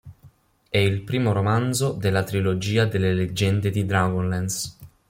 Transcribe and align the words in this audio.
È 0.67 0.79
il 0.79 1.03
primo 1.03 1.31
romanzo 1.31 1.91
della 1.91 2.23
trilogia 2.23 2.85
delle 2.85 3.13
"Leggende 3.13 3.69
di 3.69 3.85
Dragonlance". 3.85 4.77